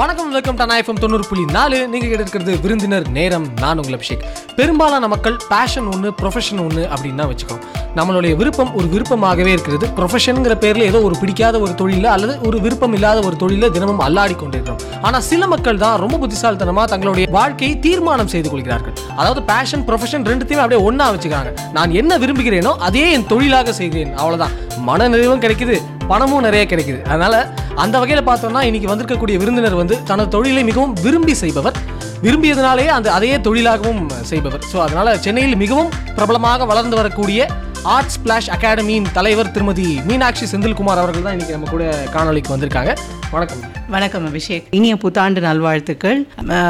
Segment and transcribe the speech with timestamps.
[0.00, 1.88] வணக்கம் welcome to ஐஃபம் தொண்ணூறு புள்ளி நாலு.
[1.88, 4.24] நீங்க கேட்டுருக்கிறது விருந்தினர் நேரம் நான் உங்கள் அபிஷேக்.
[4.56, 7.60] பெரும்பாலான மக்கள் பேஷன் ஒன்று ப்ரொஃபஷன் ஒன்று அப்படின்னு தான் வச்சுக்கோம்
[7.98, 9.86] நம்மளுடைய விருப்பம் ஒரு விருப்பமாகவே இருக்கிறது.
[9.96, 14.34] ப்ரொஃபஷனுங்கிற பேரில் ஏதோ ஒரு பிடிக்காத ஒரு தொழிலில் அல்லது ஒரு விருப்பம் இல்லாத ஒரு தொழிலில் தினமும் அல்லாடி
[14.42, 14.82] கொண்டிருக்கிறோம்.
[15.06, 18.94] ஆனால் சில மக்கள் தான் ரொம்ப புத்திசாலித்தனமாக தங்களுடைய வாழ்க்கையை தீர்மானம் செய்து கொள்கிறார்கள்.
[19.20, 21.52] அதாவது பேஷன் ப்ரொஃபஷன் ரெண்டுத்தையும் அப்படியே ஒன்றா வச்சுக்கிறாங்க.
[21.76, 24.12] நான் என்ன விரும்புகிறேனோ அதே என் தொழிலாக செய்கிறேன்.
[24.20, 24.54] அவ்வளோதான்
[24.88, 25.78] மன நிறைவும் கிடைக்குது
[26.10, 27.00] பணமும் நிறைய கிடைக்குது.
[27.08, 27.38] அதனால்
[27.84, 31.76] அந்த வகையில் பார்த்தோம்னா இன்னைக்கு வந்திருக்கக்கூடிய விருந்தினர் வந்து தனது தொழிலை மிகவும் விரும்பி செய்பவர்.
[32.24, 34.00] விரும்பியதுனாலேயே அந்த அதையே தொழிலாகவும்
[34.30, 34.64] செய்பவர்.
[34.70, 37.48] ஸோ அதனால் சென்னையில் மிகவும் பிரபலமாக வளர்ந்து வரக்கூடிய
[37.82, 42.96] ஆர்ட்ஸ் ஸ்பிளாஷ் அகாடமியின் தலைவர் திருமதி மீனாட்சி செந்தில்குமார் அவர்கள் தான் இன்னைக்கு நம்ம கூட காணொளிக்கு வந்திருக்காங்க.
[43.30, 43.58] வணக்கம்.
[43.88, 44.64] வணக்கம் அபிஷேக்.
[44.70, 46.26] இனிய புத்தாண்டு நல்வாழ்த்துக்கள்.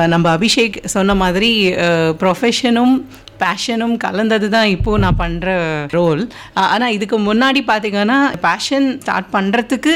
[0.07, 1.75] நம்ம அபிஷேக் சொன்ன மாதிரி
[2.21, 2.95] ப்ரொஃபஷனும்
[3.43, 5.49] பேஷனும் கலந்தது தான் இப்போது நான் பண்ணுற
[5.97, 6.23] ரோல்
[6.63, 9.93] ஆனால் இதுக்கு முன்னாடி பார்த்தீங்கன்னா பேஷன் ஸ்டார்ட் பண்ணுறதுக்கு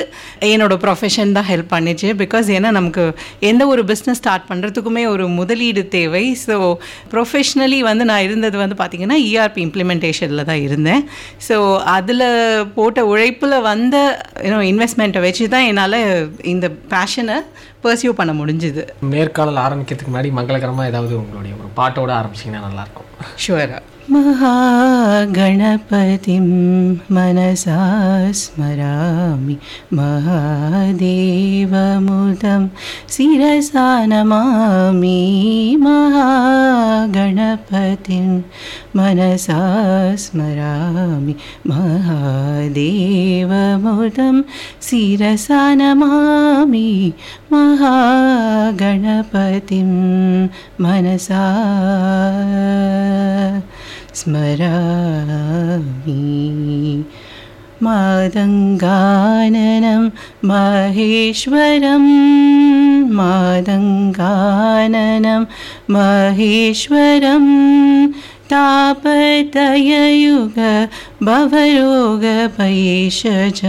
[0.52, 2.08] என்னோட ப்ரொஃபஷன் தான் ஹெல்ப் பண்ணிச்சு.
[2.22, 3.04] பிகாஸ் ஏன்னா நமக்கு
[3.50, 6.24] எந்த ஒரு பிஸ்னஸ் ஸ்டார்ட் பண்ணுறதுக்குமே ஒரு முதலீடு தேவை.
[6.46, 6.56] ஸோ
[7.14, 11.02] ப்ரொஃபஷ்னலி வந்து நான் இருந்தது வந்து பார்த்திங்கன்னா இஆர்பி இம்ப்ளிமெண்டேஷனில் தான் இருந்தேன்.
[11.48, 11.58] ஸோ
[11.96, 12.26] அதில்
[12.78, 13.96] போட்ட உழைப்பில் வந்த
[14.72, 16.00] இன்வெஸ்ட்மெண்ட்டை வச்சு தான் என்னால்
[16.54, 17.38] இந்த பேஷனை
[17.83, 23.07] பர்சியூ பண்ண முடிஞ்சுது நேர்காணல் ஆரம்பிக்கிறதுக்கு முன்னாடி மங்களகரமாக ஏதாவது உங்களுடைய ஒரு பாட்டோட ஆரம்பிச்சிங்கன்னா நல்லாயிருக்கும்
[23.45, 23.79] ஷுவரா
[25.21, 26.45] महागणपतिं
[27.15, 27.75] मनसा
[28.33, 29.55] स्मरामि
[29.99, 31.43] महादेवमुदं
[33.15, 35.19] शिरसा नमामि
[35.81, 37.19] महागणपतिं
[38.97, 39.59] मनसा
[40.15, 41.35] स्मरामि
[41.71, 43.05] महादेवमुदं
[44.81, 46.89] शिरसा नमामि
[47.54, 48.80] महागणपतिं
[50.84, 51.44] मनसा
[54.20, 55.44] स्मरामि
[57.84, 58.82] मादङ्गाननं
[60.48, 62.04] महेश्वरं
[63.18, 64.62] मादङ्गाननं
[65.94, 67.46] महेश्वरं
[68.50, 70.56] तापतययुग
[71.22, 72.22] बभरोग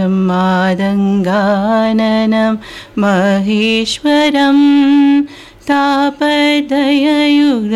[0.08, 2.56] मादङ्गाननं
[2.98, 5.24] महेश्वरम्।
[5.70, 7.72] तापदययययुग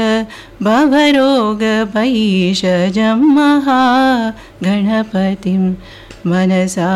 [0.62, 1.60] बभरोग
[1.94, 3.83] पैशजं महा
[4.65, 5.62] गणपतिं
[6.26, 6.88] मनसा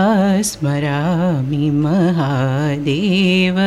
[0.42, 3.58] स्मरामि महादेव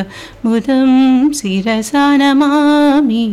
[0.45, 0.89] मुदं
[1.33, 3.25] शिरसा नमामि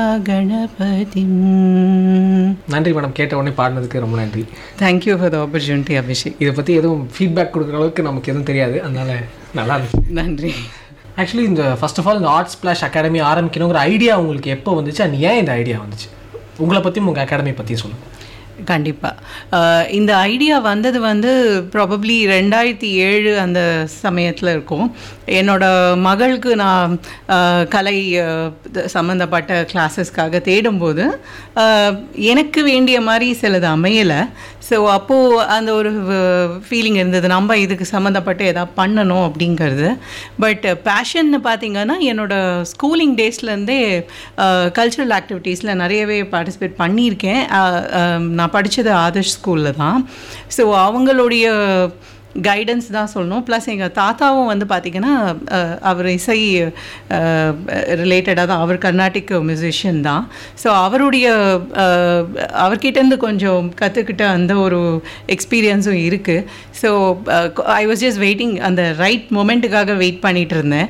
[0.00, 1.36] महागणपतिम्
[2.72, 4.42] நன்றி மேடம் கேட்ட உடனே பாடினதுக்கு ரொம்ப நன்றி
[4.78, 6.34] Thank you for the opportunity, Abhishek.
[6.42, 9.10] இதை பற்றி எதுவும் ஃபீட்பேக் கொடுக்குற அளவுக்கு நமக்கு எதுவும் தெரியாது அதனால
[9.58, 10.52] நல்லா இருந்துச்சு நன்றி
[11.18, 15.18] ஆக்சுவலி இந்த ஃபர்ஸ்ட் ஆஃப் ஆல் இந்த ஆர்ட் ஸ்பிளாஷ் அகாடமி ஆரம்பிக்கணுங்கிற ஐடியா உங்களுக்கு எப்போ வந்துச்சு அண்ட்
[15.28, 16.08] ஏன் இந்த ஐடியா வந்துச்சு
[16.58, 18.08] உங்களை பற்றியும் உங்கள் அகாடமி பற்றி சொல்லுங்கள்
[18.71, 21.31] கண்டிப்பாக இந்த ஐடியா வந்தது வந்து
[21.75, 23.59] ப்ராபப்ளி ரெண்டாயிரத்தி ஏழு அந்த
[24.05, 24.87] சமயத்தில் இருக்கும்.
[25.39, 25.65] என்னோட
[26.07, 26.91] மகளுக்கு நான்
[27.75, 27.97] கலை
[28.95, 31.05] சம்மந்தப்பட்ட கிளாஸஸ்க்காக தேடும்போது
[32.33, 34.19] எனக்கு வேண்டிய மாதிரி சிலது அமையலை.
[34.67, 35.89] ஸோ அப்போது அந்த ஒரு
[36.67, 37.27] ஃபீலிங் இருந்தது.
[37.33, 39.87] நம்ம இதுக்கு சம்மந்தப்பட்டு எதாவது பண்ணணும் அப்படிங்கிறது.
[40.43, 43.79] பட் பேஷன்னு பார்த்தீங்கன்னா என்னோடய ஸ்கூலிங் டேஸ்லேருந்தே
[44.77, 47.41] கல்ச்சுரல் ஆக்டிவிட்டீஸில் நிறையவே பார்ட்டிசிபேட் பண்ணியிருக்கேன்.
[48.39, 50.01] நான் படித்தது ஆதர்ஷ் ஸ்கூலில் தான்.
[50.57, 51.47] ஸோ அவங்களுடைய
[52.47, 53.43] கைடன்ஸ் தான் சொல்லணும்.
[53.47, 55.13] ப்ளஸ் எங்கள் தாத்தாவும் வந்து பார்த்திங்கன்னா
[55.89, 56.37] அவர் இசை
[58.01, 58.63] ரிலேட்டடாக தான்.
[58.63, 60.23] அவர் கர்நாடிக் மியூசிஷியன் தான்.
[60.61, 61.27] ஸோ அவருடைய
[62.65, 64.81] அவர்கிட்டேருந்து கொஞ்சம் கற்றுக்கிட்ட அந்த ஒரு
[65.35, 66.45] எக்ஸ்பீரியன்ஸும் இருக்குது
[66.81, 66.91] so
[67.81, 70.89] I was just waiting அந்த ரைட் மொமெண்ட்டுக்காக வெயிட் பண்ணிகிட்டு இருந்தேன்.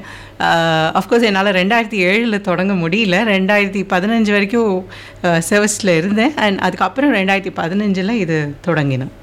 [0.99, 3.17] அஃப்கோர்ஸ் என்னால் ரெண்டாயிரத்தி ஏழில் தொடங்க முடியல.
[3.35, 4.73] ரெண்டாயிரத்தி பதினஞ்சு வரைக்கும்
[5.49, 6.33] சர்வீஸில் இருந்தேன்.
[6.45, 8.37] அண்ட் அதுக்கப்புறம் ரெண்டாயிரத்தி பதினஞ்சில் இது
[8.67, 9.13] தொடங்கினேன்.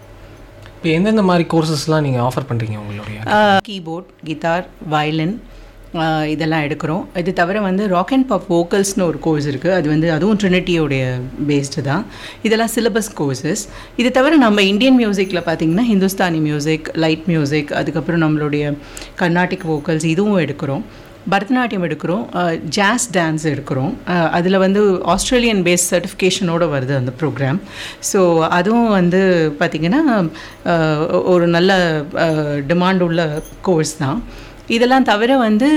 [0.76, 3.18] இப்போ எந்தெந்த மாதிரி கோர்சஸ்லாம் நீங்கள் ஆஃபர் பண்ணுறீங்க உங்களுடைய?
[3.68, 4.64] கீபோர்ட் கிட்டார்
[4.94, 5.36] வயலின்
[6.34, 7.02] இதெல்லாம் எடுக்கிறோம்.
[7.20, 11.04] இது தவிர வந்து ராக் அண்ட் பாப் வோக்கல்ஸ்னு ஒரு கோர்ஸ் இருக்குது அது வந்து அதுவும் ட்ரினிட்டியோடைய
[11.50, 12.04] பேஸ்டு தான்.
[12.46, 13.62] இதெல்லாம் சிலபஸ் கோர்சஸ்
[14.02, 18.74] இது தவிர நம்ம இந்தியன் மியூசிக்கில் பார்த்திங்கன்னா ஹிந்துஸ்தானி மியூசிக் லைட் மியூசிக் அதுக்கப்புறம் நம்மளுடைய
[19.22, 20.84] கர்நாடிக் வோக்கல்ஸ் இதுவும் எடுக்கிறோம்.
[21.32, 22.22] பரதநாட்டியம் எடுக்கிறோம்.
[22.76, 23.92] ஜாஸ் டான்ஸ் எடுக்கிறோம்.
[24.38, 24.80] அதில் வந்து
[25.12, 27.58] ஆஸ்திரேலியன் பேஸ் சர்டிஃபிகேஷனோடு வருது அந்த ப்ரோக்ராம்
[28.10, 28.20] ஸோ
[28.58, 29.20] அதுவும் வந்து
[29.60, 30.00] பார்த்திங்கன்னா
[31.34, 31.72] ஒரு நல்ல
[32.70, 33.20] டிமாண்ட் உள்ள
[33.68, 34.18] கோர்ஸ் தான்.
[34.76, 35.68] இதெல்லாம் தவிர வந்து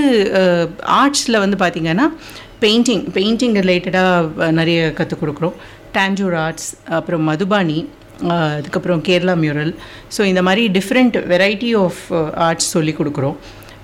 [1.00, 2.06] ஆர்ட்ஸில் வந்து பார்த்திங்கன்னா
[2.64, 5.56] பெயிண்டிங் பெயிண்டிங் ரிலேட்டடாக நிறைய கற்றுக் கொடுக்குறோம்.
[5.96, 7.78] டேஞ்சூர் ஆர்ட்ஸ் அப்புறம் மதுபானி
[8.56, 9.72] அதுக்கப்புறம் கேரளா மியூரல்
[10.16, 12.02] ஸோ இந்த மாதிரி டிஃப்ரெண்ட் வெரைட்டி ஆஃப்
[12.46, 13.36] ஆர்ட்ஸ் சொல்லி கொடுக்குறோம்.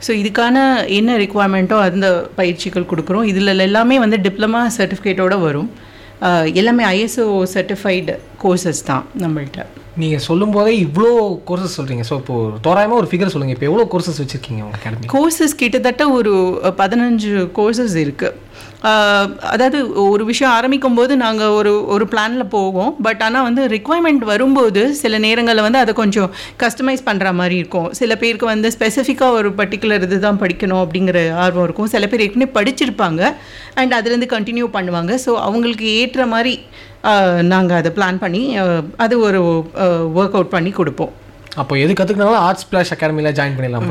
[0.06, 0.56] ஸோ இதுக்கான
[0.98, 3.26] என்ன ரெக்குவயர்மெண்ட்டோ அந்த பயிற்சிகள் கொடுக்குறோம்.
[3.32, 5.68] இதில் எல்லாமே வந்து டிப்ளமா சர்டிஃபிகேட்டோட வரும்.
[6.54, 7.24] எல்லாமே ஐஎஸ்ஓ
[7.54, 9.62] சர்டிஃபைடு கோர்சஸ் தான் நம்மள்ட்ட.
[9.96, 11.08] நீங்கள் சொல்லும் போதே இவ்வளோ
[11.48, 12.34] கோர்சஸ் சொல்கிறீங்க ஸோ இப்போ
[12.66, 16.32] தோராயமாக ஒரு ஃபிகர் சொல்லுங்கள் இப்போ எவ்வளோ கோர்சஸ் வச்சுருக்கீங்க உங்கள் அகாடமி கோர்சஸ் கிட்டத்தட்ட ஒரு
[16.76, 18.38] பதினஞ்சு கோர்சஸ் இருக்குது
[19.54, 19.78] அதாவது
[20.12, 22.90] ஒரு விஷயம் ஆரம்பிக்கும் போது நாங்கள் ஒரு ஒரு பிளானில் போவோம்.
[23.06, 26.30] பட் ஆனால் வந்து ரிக்குவயர்மெண்ட் வரும்போது சில நேரங்களில் வந்து அதை கொஞ்சம்
[26.62, 27.88] கஸ்டமைஸ் பண்ணுற மாதிரி இருக்கும்.
[28.00, 31.92] சில பேருக்கு வந்து ஸ்பெசிஃபிக்காக ஒரு பர்டிகுலர் இது தான் படிக்கணும் அப்படிங்கிற ஆர்வம் இருக்கும்.
[31.94, 33.22] சில பேர் ஏற்கனவே படிச்சிருப்பாங்க.
[33.80, 35.14] அண்ட் அதுலேருந்து கண்டினியூ பண்ணுவாங்க.
[35.26, 36.54] ஸோ அவங்களுக்கு ஏற்ற மாதிரி
[37.54, 38.44] நாங்கள் அதை பிளான் பண்ணி
[39.04, 39.40] அது ஒரு
[40.20, 41.14] ஒர்க் அவுட் பண்ணி கொடுப்போம்.
[41.60, 43.82] அப்போ எது கற்றுக்கினாலும் ஆர்ட்ஸ் பிளாஷ் அகாடமியில் ஜாயின் பண்ணிடலாம்.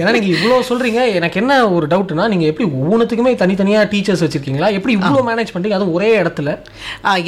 [0.00, 4.68] ஏன்னா நீங்கள் இவ்வளோ சொல்கிறீங்க எனக்கு என்ன ஒரு டவுட்னா நீங்கள் எப்படி ஒவ்வொன்றுத்துக்குமே தனித்தனியாக டீச்சர்ஸ் வச்சுருக்கீங்களா?
[4.78, 6.54] எப்படி இவ்வளோ மேனேஜ் பண்ணுறீங்க அதுவும் ஒரே இடத்துல.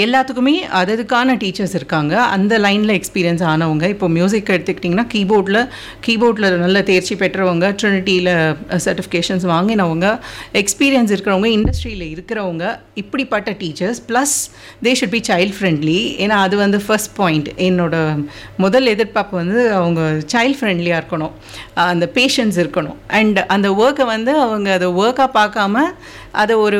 [0.05, 2.15] எல்லாத்துக்குமே அதுக்கான டீச்சர்ஸ் இருக்காங்க.
[2.37, 3.85] அந்த லைனில் எக்ஸ்பீரியன்ஸ் ஆனவங்க.
[3.95, 5.61] இப்போ மியூசிக் எடுத்துக்கிட்டிங்கன்னா கீபோர்டில்
[6.07, 8.33] கீபோர்டில் நல்ல தேர்ச்சி பெற்றவங்க ட்ரினிட்டியில்
[8.87, 10.09] சர்டிஃபிகேஷன்ஸ் வாங்கினவங்க
[10.63, 12.65] எக்ஸ்பீரியன்ஸ் இருக்கிறவங்க இண்டஸ்ட்ரியில் இருக்கிறவங்க
[13.03, 14.37] இப்படிப்பட்ட teachers plus
[14.87, 17.95] they should be child friendly ஏன்னா அது வந்து ஃபர்ஸ்ட் பாயிண்ட் என்னோட
[18.65, 20.01] முதல் எதிர்பார்ப்பு வந்து அவங்க
[20.33, 21.33] சைல்ட் ஃப்ரெண்ட்லியாக இருக்கணும்.
[21.93, 22.99] அந்த பேஷன்ஸ் இருக்கணும்.
[23.19, 25.85] அண்ட் அந்த ஒர்க்கை வந்து அவங்க அதை ஒர்க்காக பார்க்காம
[26.41, 26.79] அதை ஒரு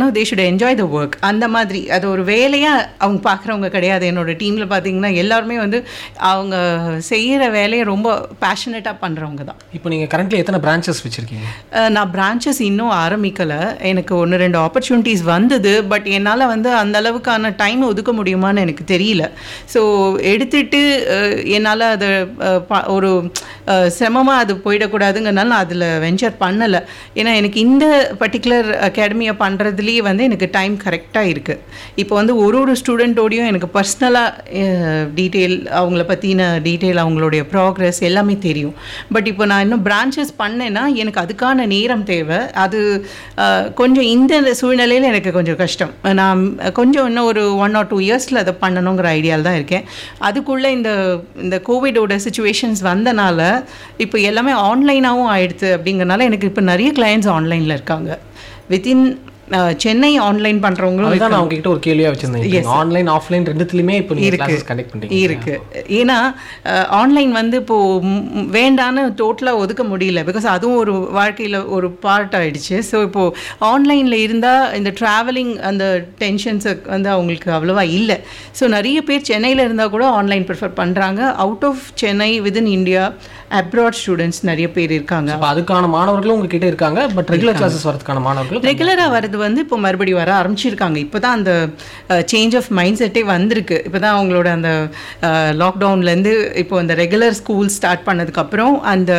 [0.00, 4.04] no they should enjoy the work அந்த மாதிரி அது ஒரு வேலையாக அவங்க பார்க்குறவங்க கிடையாது.
[4.10, 5.78] என்னோட டீமில் பார்த்தீங்கன்னா எல்லாருமே வந்து
[6.30, 6.56] அவங்க
[7.10, 8.08] செய்கிற வேலையை ரொம்ப
[8.42, 9.60] பேஷனேட்டாக பண்ணுறவங்க தான்.
[9.76, 11.46] இப்போ நீங்கள் கரண்ட்லி எத்தனை பிரான்ச்சஸ் வச்சுருக்கீங்க?
[11.96, 13.60] நான் பிரான்ச்சஸ் இன்னும் ஆரம்பிக்கலை.
[13.92, 15.72] எனக்கு ஒன்று ரெண்டு ஆப்பர்ச்சுனிட்டிஸ் வந்தது.
[15.94, 19.24] பட் என்னால் வந்து அந்த அளவுக்கான டைம் ஒதுக்க முடியுமான்னு எனக்கு தெரியல.
[19.76, 19.80] ஸோ
[20.34, 20.82] எடுத்துட்டு
[21.62, 22.10] என்னால் அதை
[22.96, 23.10] ஒரு
[23.96, 26.80] சிரமமாக அது போயிடக்கூடாதுங்கிறனால நான் அதில் வெஞ்சர் பண்ணலை.
[27.18, 27.84] ஏன்னா எனக்கு இந்த
[28.20, 31.60] பர்டிகுலர் அகாடமியை பண்ணுறதுலேயே வந்து எனக்கு டைம் கரெக்டாக இருக்குது
[32.02, 34.64] இப்போ வந்து ஒரு ஒரு ஸ்டூடெண்ட்டோடையும் எனக்கு பர்சனலாக
[35.18, 38.74] டீட்டெயில் அவங்கள பற்றின டீட்டெயில் அவங்களுடைய ப்ராக்ரஸ் எல்லாமே தெரியும்.
[39.16, 42.40] பட் இப்போ நான் இன்னும் பிரான்ச்சஸ் பண்ணேன்னா எனக்கு அதுக்கான நேரம் தேவை.
[42.64, 42.80] அது
[43.82, 45.94] கொஞ்சம் இந்த சூழ்நிலையில் எனக்கு கொஞ்சம் கஷ்டம்.
[46.22, 46.42] நான்
[46.80, 49.86] கொஞ்சம் இன்னும் ஒரு ஒன் ஆர் டூ இயர்ஸில் அதை பண்ணணுங்கிற ஐடியாவில் தான் இருக்கேன்.
[50.30, 50.90] அதுக்குள்ளே இந்த
[51.44, 53.40] இந்த இந்த கோவிடோட சுச்சுவேஷன்ஸ் வந்தனால
[54.04, 58.10] இப்போ எல்லாமே ஆன்லைனாகவும் ஆயிடுது அப்படிங்கறனால எனக்கு இப்போ நிறைய கிளையண்ட்ஸ் ஆன்லைனில் இருக்காங்க.
[58.70, 59.02] வித்தின்
[59.84, 62.68] சென்னை ஆன்லைன் பண்ணுறவங்களும் அதுதான் நான் உங்ககிட்ட ஒரு கேள்வியாக வச்சுருந்தேன்.
[62.78, 64.56] ஆன்லைன் ஆஃப்லைன் ரெண்டுத்துலையுமே இப்போ இருக்கு.
[64.70, 65.54] கண்டக்ட் பண்ணுறீங்க இருக்கு.
[66.00, 66.18] ஏன்னா
[67.00, 67.78] ஆன்லைன் வந்து இப்போ
[68.58, 70.22] வேண்டான்னு டோட்டலாக ஒதுக்க முடியல.
[70.30, 72.78] பிகாஸ் அதுவும் ஒரு வாழ்க்கையில் ஒரு பார்ட் ஆயிடுச்சு.
[72.90, 73.24] ஸோ இப்போ
[73.72, 75.84] ஆன்லைனில் இருந்தால் இந்த ட்ராவலிங் அந்த
[76.22, 78.18] டென்ஷன்ஸை வந்து அவங்களுக்கு அவ்வளோவா இல்லை.
[78.60, 83.04] ஸோ நிறைய பேர் சென்னையில் இருந்தால் கூட ஆன்லைன் ப்ரிஃபர் பண்ணுறாங்க out of Chennai within India
[83.60, 85.30] abroad students நிறைய பேர் இருக்காங்க.
[85.52, 87.00] அதுக்கான மாணவர்களும் உங்ககிட்ட இருக்காங்க.
[87.16, 90.98] பட் ரெகுலர் கிளாஸஸ் வரதுக்கான மாணவர்களும் ரெகுலராக வர்றது வந்து இப்போ மறுபடியும் வர ஆரம்பிச்சிருக்காங்க.
[91.06, 91.52] இப்போ தான் அந்த
[92.32, 93.78] சேஞ்ச் ஆஃப் மைண்ட் செட்டே வந்திருக்கு.
[93.88, 94.70] இப்போ தான் அவங்களோட அந்த
[95.62, 96.34] லாக்டவுன்லேருந்து
[96.64, 99.12] இப்போ அந்த ரெகுலர் ஸ்கூல் ஸ்டார்ட் பண்ணதுக்கப்புறம் அந்த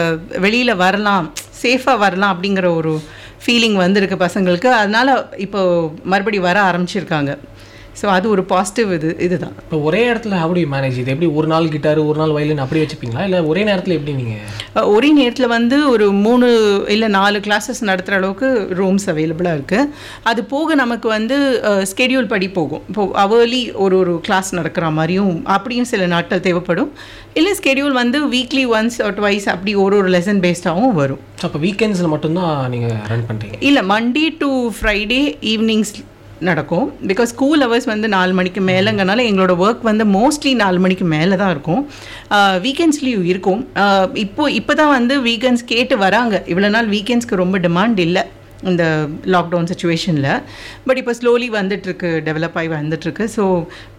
[0.46, 1.28] வெளியில் வரலாம்
[1.64, 2.94] சேஃபாக வரலாம் அப்படிங்கிற ஒரு
[3.46, 4.70] ஃபீலிங் வந்திருக்கு பசங்களுக்கு.
[4.82, 5.12] அதனால்
[5.46, 5.62] இப்போ
[6.12, 7.32] மறுபடியும் வர ஆரம்பிச்சிருக்காங்க.
[8.00, 9.56] ஸோ அது ஒரு பாசிட்டிவ் இது இதுதான்.
[9.66, 11.12] இப்போ ஒரே இடத்துல you மேனேஜ் இது?
[11.14, 13.24] எப்படி ஒரு நாள் கிட்டார் ஒரு நாள் வயலின் அப்படி வச்சுப்பீங்களா?
[13.28, 16.48] இல்லை ஒரே நேரத்தில் எப்படி நீங்கள் ஒரே நேரத்தில் வந்து ஒரு மூணு
[16.94, 18.48] இல்லை நாலு கிளாஸஸ் நடத்துகிற அளவுக்கு
[18.80, 19.90] ரூம்ஸ் அவைலபிளாக இருக்குது
[20.30, 21.38] அது போக நமக்கு வந்து
[21.92, 22.84] ஸ்கெடியூல் படி போகும்.
[22.92, 26.92] இப்போ அவர்லி ஒரு ஒரு கிளாஸ் நடக்கிற மாதிரியும் அப்படியும் சில நாட்கள் தேவைப்படும்.
[27.40, 31.22] இல்லை ஸ்கெடியூல் வந்து வீக்லி ஒன்ஸ் ஆர் ட்வைஸ் அப்படி ஒரு ஒரு லெசன் பேஸ்டாகவும் வரும்.
[31.48, 34.50] அப்போ வீக்கெண்ட்ஸில் மட்டும்தான் நீங்கள் ரன் பண்ணுறீங்க இல்லை மண்டே டு
[34.80, 35.22] ஃப்ரைடே
[35.54, 35.94] ஈவினிங்ஸ்
[36.50, 36.86] நடக்கும்.
[37.10, 41.54] பிகாஸ் ஸ்கூல் ஹவர்ஸ் வந்து நாலு மணிக்கு மேலேங்கனால எங்களோட ஒர்க் வந்து மோஸ்ட்லி நாலு மணிக்கு மேலே தான்
[41.56, 41.82] இருக்கும்
[42.68, 43.64] வீக்கெண்ட்ஸ்லேயும் இருக்கும்.
[44.26, 46.44] இப்போ இப்போ தான் வந்து வீக்கெண்ட்ஸ் கேட்டு வராங்க.
[46.54, 48.24] இவ்வளோ நாள் வீக்கெண்ட்ஸ்க்கு ரொம்ப டிமாண்ட் இல்லை
[48.72, 48.84] இந்த
[49.34, 50.28] லாக்டவுன் சுச்சுவேஷனில்
[50.88, 53.24] பட் இப்போ ஸ்லோலி வந்துட்டுருக்கு டெவலப் ஆகி வந்துட்டுருக்கு.
[53.34, 53.44] ஸோ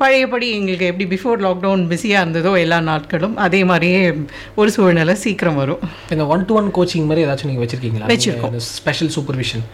[0.00, 4.00] பழையபடி எங்களுக்கு எப்படி பிஃபோர் லாக்டவுன் பிஸியாக இருந்ததோ எல்லா நாட்களும் அதே மாதிரியே
[4.60, 5.82] ஒரு சூழ்நிலை சீக்கிரம் வரும்.
[6.16, 8.08] இந்த ஒன் டு ஒன் கோச்சிங் மாதிரி ஏதாச்சும் நீங்கள் வச்சுருக்கீங்களா?
[8.12, 8.56] வச்சிருக்கோம்.
[8.78, 9.64] ஸ்பெஷல் சூப்பர்விஷன்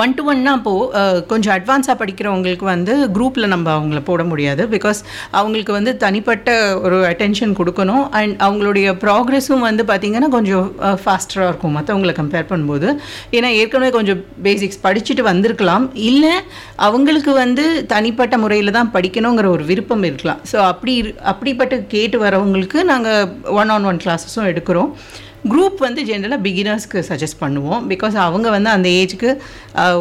[0.00, 4.62] ஒன் டு ஒன்னா அப்போது கொஞ்சம் அட்வான்ஸாக படிக்கிறவங்களுக்கு வந்து குரூப்பில் நம்ம அவங்கள போட முடியாது.
[4.74, 5.00] பிகாஸ்
[5.38, 6.48] அவங்களுக்கு வந்து தனிப்பட்ட
[6.86, 8.04] ஒரு அட்டென்ஷன் கொடுக்கணும்.
[8.20, 10.66] அண்ட் அவங்களுடைய ப்ராக்ரெஸும் வந்து பார்த்திங்கன்னா கொஞ்சம்
[11.02, 11.74] ஃபாஸ்டராக இருக்கும்.
[11.78, 12.88] மற்றவங்களை கம்பேர் பண்ணும்போது.
[13.38, 15.86] ஏன்னா ஏற்கனவே கொஞ்சம் பேசிக்ஸ் படிச்சுட்டு வந்திருக்கலாம்.
[16.12, 16.34] இல்லை
[16.88, 20.42] அவங்களுக்கு வந்து தனிப்பட்ட முறையில் தான் படிக்கணுங்கிற ஒரு விருப்பம் இருக்கலாம்.
[20.52, 20.94] ஸோ அப்படி
[21.34, 24.90] அப்படிப்பட்ட கேட்டு வரவங்களுக்கு நாங்கள் ஒன் ஆன் ஒன் கிளாஸஸும் எடுக்கிறோம்.
[25.50, 27.82] குரூப் வந்து ஜென்ரலாக பிகினர்ஸ்க்கு சஜஸ்ட் பண்ணுவோம்.
[27.92, 29.30] பிகாஸ் அவங்க வந்து அந்த ஏஜ்க்கு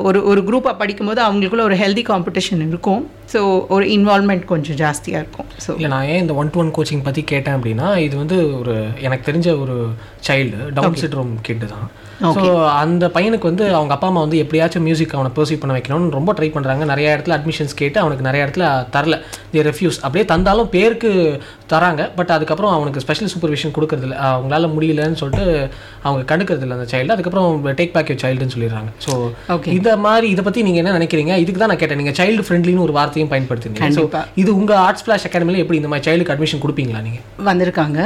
[0.08, 3.02] ஒரு ஒரு குரூப்பாக படிக்கும்போது அவங்களுக்குள்ள ஒரு ஹெல்தி காம்படிஷன் இருக்கும்.
[3.34, 3.42] ஸோ
[3.76, 5.50] ஒரு இன்வால்மெண்ட் கொஞ்சம் ஜாஸ்தியாக இருக்கும்.
[5.66, 8.76] ஸோ இல்லை நான் ஏன் இந்த ஒன் டு ஒன் கோச்சிங் பற்றி கேட்டேன் அப்படின்னா இது வந்து ஒரு
[9.08, 9.76] எனக்கு தெரிஞ்ச ஒரு
[10.30, 11.88] சைல்டு டவுன் சிட்ரோம் கிட்டு தான்.
[12.36, 12.44] ஸோ
[12.82, 16.50] அந்த பையனுக்கு வந்து அவங்க அப்பா அம்மா வந்து எப்படியாச்சும் மியூசிக் அவனை பர்சீவ் பண்ண வைக்கணும்னு ரொம்ப ட்ரை
[16.56, 19.16] பண்ணுறாங்க நிறைய இடத்துல அட்மிஷன்ஸ் கேட்டு அவனுக்கு நிறைய இடத்துல தரல.
[19.54, 21.12] தி ரெஃப்யூஸ் அப்படியே தந்தாலும் பேருக்கு
[21.74, 22.04] தராங்க.
[22.18, 25.46] பட் அதுக்கப்புறம் அவனுக்கு ஸ்பெஷல் சூப்பர்விஷன் கொடுக்கறதில்ல அவங்களால முடியலன்னு சொல்லிட்டு
[26.08, 27.50] அவங்க கண்டுக்கிறது இல்லை அந்த சைல்டு அதுக்கப்புறம்
[27.80, 28.92] டேக் பேக் யூ சைல்டுன்னு சொல்லிடுறாங்க.
[29.06, 29.12] ஸோ.
[29.78, 31.34] இந்த மாதிரி இதை பற்றி நீங்கள் என்ன நினைக்கிறீங்க?
[31.44, 32.02] இதுக்கு தான் நான் கேட்டேன்.
[32.04, 34.22] நீங்கள் சைல்டு ஃப்ரெண்ட்லின்னு ஒரு வார்த்தையும் பயன்படுத்துறீங்க ஸோ கண்டிப்பா.
[34.42, 38.00] இது உங்கள் ஆர்ட்ஸ் ஃபிளாஷ் அகாடமியில் எப்படி இந்த மாதிரி சைல்டுக்கு அட்மிஷன் கொடுப்பீங்களா நீங்கள் வந்திருக்காங்க.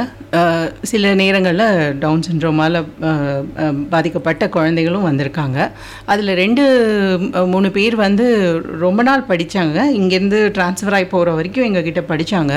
[0.92, 1.66] சில நேரங்களில்
[2.04, 2.78] டவுன் சிண்ட்ரோமால்
[3.94, 5.58] பாதிக்கப்பட்ட குழந்தைகளும் வந்திருக்காங்க.
[6.14, 6.64] அதில் ரெண்டு
[7.54, 8.26] மூணு பேர் வந்து
[8.84, 12.54] ரொம்ப நாள் படித்தாங்க இங்கேருந்து ட்ரான்ஸ்ஃபர் ஆகி போகிற வரைக்கும் எங்ககிட்ட படித்தாங்க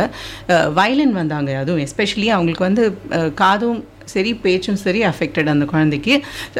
[0.79, 1.83] வயலின் வந்தாங்க அதுவும்.
[1.87, 2.83] எஸ்பெஷலி அவங்களுக்கு வந்து
[3.43, 3.81] காதும்
[4.13, 6.15] சரி பேச்சும் சரி அஃபெக்டட் அந்த குழந்தைக்கு.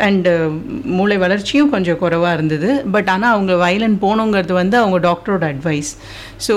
[0.07, 0.49] அண்டு uh,
[0.97, 2.69] மூளை வளர்ச்சியும் கொஞ்சம் குறைவாக இருந்தது.
[2.93, 5.91] பட் ஆனால் அவங்க வயலன் போகணுங்கிறது வந்து அவங்க டாக்டரோட அட்வைஸ்
[6.47, 6.53] ஸோ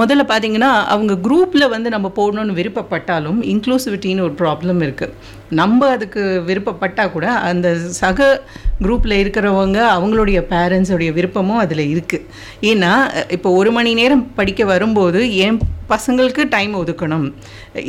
[0.00, 5.14] முதல்ல பார்த்தீங்கன்னா அவங்க குரூப்பில் வந்து நம்ம போடணும்னு விருப்பப்பட்டாலும் இன்க்ளூசிவிட்டின்னு ஒரு ப்ராப்ளம் இருக்குது
[5.52, 8.28] நம்ம அதுக்கு விருப்பப்பட்டால் கூட அந்த சக
[8.80, 12.26] குரூப்பில் இருக்கிறவங்க அவங்களுடைய பேரண்ட்ஸோடைய விருப்பமும் அதில் இருக்குது
[12.70, 12.92] ஏன்னா
[13.36, 15.60] இப்போ ஒரு மணி நேரம் படிக்க வரும்போது என்
[15.92, 17.26] பசங்களுக்கு டைம் ஒதுக்கணும்.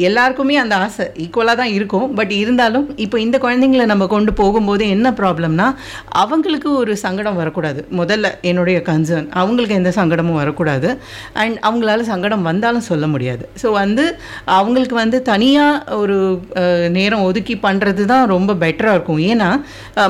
[0.05, 2.07] எல்லாருக்குமே அந்த ஆசை ஈக்குவலாக தான் இருக்கும்.
[2.17, 5.67] பட் இருந்தாலும் இப்போ இந்த குழந்தைங்கள நம்ம கொண்டு போகும்போது என்ன ப்ராப்ளம்னா
[6.23, 7.79] அவங்களுக்கு ஒரு சங்கடம் வரக்கூடாது.
[7.99, 10.89] முதல்ல என்னுடைய கன்சர்ன் அவங்களுக்கு எந்த சங்கடமும் வரக்கூடாது.
[11.43, 13.43] அண்ட் அவங்களால சங்கடம் வந்தாலும் சொல்ல முடியாது.
[13.63, 14.05] ஸோ வந்து
[14.57, 16.17] அவங்களுக்கு வந்து தனியாக ஒரு
[16.97, 19.23] நேரம் ஒதுக்கி பண்ணுறது தான் ரொம்ப பெட்டராக இருக்கும்.
[19.31, 19.49] ஏன்னா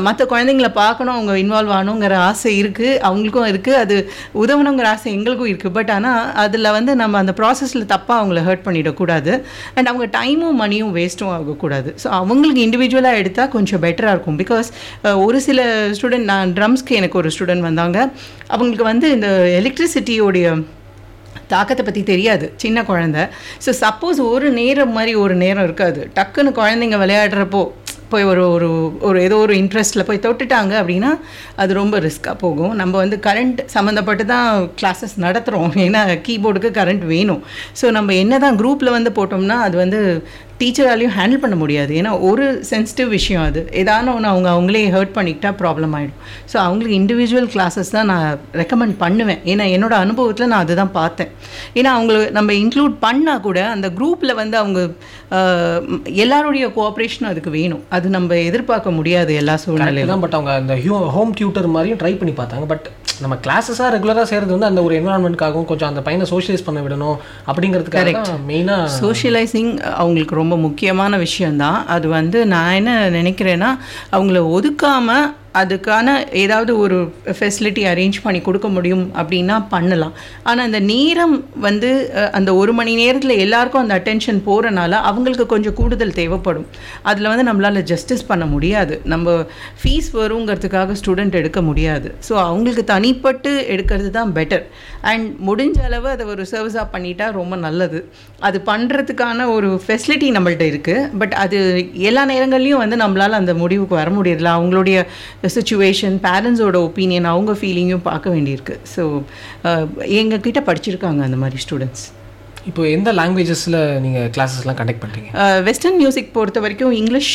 [0.08, 3.96] மற்ற குழந்தைங்கள பார்க்கணும் அவங்க இன்வால்வ் ஆகணுங்கிற ஆசை இருக்குது அவங்களுக்கும் இருக்குது அது
[4.44, 7.34] உதவணுங்கிற ஆசை எங்களுக்கும் இருக்குது பட் ஆனால் அதில் வந்து நம்ம அந்த
[7.78, 9.34] ப்ராசஸில் தப்பாக அவங்கள ஹர்ட் பண்ணிடக்கூடாது.
[9.76, 11.90] அண்ட் அவங்க டைமும் மணியும் வேஸ்ட்டும் ஆகக்கூடாது.
[12.04, 14.40] ஸோ அவங்களுக்கு இண்டிவிஜுவலாக எடுத்தால் கொஞ்சம் பெட்டராக இருக்கும்.
[14.44, 14.70] பிகாஸ்
[15.26, 15.66] ஒரு சில
[15.98, 17.98] ஸ்டூடெண்ட் நான் ட்ரம்ஸ்க்கு எனக்கு ஒரு ஸ்டூடெண்ட் வந்தாங்க.
[18.54, 19.30] அவங்களுக்கு வந்து இந்த
[19.62, 20.48] எலக்ட்ரிசிட்டியோடைய
[21.54, 22.46] தாக்கத்தை பற்றி தெரியாது.
[22.64, 23.20] சின்ன குழந்த.
[23.66, 26.02] ஸோ சப்போஸ் ஒரு நேரம் மாதிரி ஒரு நேரம் இருக்காது.
[26.18, 27.62] டக்குன்னு குழந்தைங்க விளையாடுறப்போ
[28.12, 28.68] போய் ஒரு ஒரு
[29.08, 31.12] ஒரு ஏதோ ஒரு இன்ட்ரெஸ்ட்டில் போய் தொட்டுட்டாங்க அப்படின்னா
[31.62, 32.74] அது ரொம்ப ரிஸ்க்காக போகும்.
[32.82, 34.48] நம்ம வந்து கரண்ட் சம்மந்தப்பட்டு தான்
[34.82, 37.42] கிளாஸஸ் நடத்துகிறோம் ஏன்னா கீபோர்டுக்கு கரண்ட் வேணும்.
[37.82, 40.02] ஸோ நம்ம என்ன தான் குரூப்பில் வந்து போட்டோம்னா அது வந்து
[40.62, 41.92] டீச்சராலையும் ஹேண்டில் பண்ண முடியாது.
[42.00, 43.62] ஏன்னா ஒரு சென்சிட்டிவ் விஷயம் அது.
[43.82, 46.18] ஏதான ஒன்று அவங்க அவங்களே ஹர்ட் பண்ணிக்கிட்டா ப்ராப்ளம் ஆகிடும்
[46.52, 48.28] ஸோ அவங்களுக்கு இண்டிவிஜுவல் கிளாஸஸ் தான் நான்
[48.62, 49.42] ரெக்கமெண்ட் பண்ணுவேன்.
[49.54, 51.32] ஏன்னா என்னோட அனுபவத்தில் நான் அதுதான் பார்த்தேன்.
[51.80, 54.80] ஏன்னா அவங்கள நம்ம இன்க்ளூட் பண்ணால் கூட அந்த குரூப்பில் வந்து அவங்க
[56.26, 57.84] எல்லாருடைய கோஆப்ரேஷனும் அதுக்கு வேணும்.
[57.98, 60.24] அது நம்ம எதிர்பார்க்க முடியாது எல்லா சூழ்நிலையிலும்.
[60.26, 60.76] பட் அவங்க அந்த
[61.18, 62.68] ஹோம் டியூட்டர் மாதிரியும் ட்ரை பண்ணி பார்த்தாங்க.
[62.74, 62.88] பட்
[63.22, 68.12] நம்ம கிளாஸஸாக ரெகுலராக செய்கிறது வந்து அந்த ஒரு என்வரான்மெண்ட்காகவும் கொஞ்சம் அந்த பையனை சோஷியலைஸ் பண்ண விடணும் அப்படிங்கிறதுக்காக
[68.20, 73.72] தான் மெயினாக சோஷியலைசிங் அவங்களுக்கு ரொம்ப முக்கியமான விஷயந்தான் அது வந்து நான் என்ன நினைக்கிறேன்னா
[74.12, 75.18] அவங்கள ஒதுக்காம
[75.62, 76.98] அதுக்கான ஏதாவது ஒரு
[77.38, 80.14] ஃபெசிலிட்டி அரேஞ்ச் பண்ணி கொடுக்க முடியும் அப்படின்னா பண்ணலாம்.
[80.50, 81.36] ஆனால் அந்த நேரம்
[81.68, 81.90] வந்து
[82.40, 86.68] அந்த ஒரு மணி நேரத்தில் எல்லாருக்கும் அந்த அட்டென்ஷன் போகிறனால அவங்களுக்கு கொஞ்சம் கூடுதல் தேவைப்படும்.
[87.12, 88.96] அதில் வந்து நம்மளால் ஜஸ்டிஸ் பண்ண முடியாது.
[89.14, 89.38] நம்ம
[89.82, 92.10] ஃபீஸ் வருங்கிறதுக்காக ஸ்டூடெண்ட் எடுக்க முடியாது.
[92.30, 94.66] ஸோ அவங்களுக்கு தனிப்பட்டு எடுக்கிறது தான் பெட்டர்
[95.12, 98.00] அண்ட் முடிஞ்ச அளவு அதை ஒரு சர்வீஸாக பண்ணிட்டா ரொம்ப நல்லது.
[98.48, 101.58] அது பண்ணுறதுக்கான ஒரு ஃபெசிலிட்டி நம்மள்ட்ட இருக்குது பட் அது
[102.10, 104.98] எல்லா நேரங்கள்லையும் வந்து நம்மளால் அந்த முடிவுக்கு வர முடியல அவங்களுடைய
[105.56, 108.76] சுச்சுவேஷன் பேரண்ட்ஸோட ஒப்பீனியன் அவங்க ஃபீலிங்கும் பார்க்க வேண்டியிருக்கு.
[108.96, 109.04] ஸோ
[109.68, 109.84] uh,
[110.20, 112.06] எங்ககிட்ட படிச்சிருக்காங்க அந்த மாதிரி ஸ்டூடெண்ட்ஸ்
[112.70, 115.30] இப்போ எந்த லாங்குவேஜஸில் நீங்கள் கிளாஸஸ்லாம் கண்டக்ட் பண்ணுறீங்க
[115.68, 117.32] வெஸ்டர்ன் மியூசிக் பொறுத்த வரைக்கும் இங்கிலீஷ்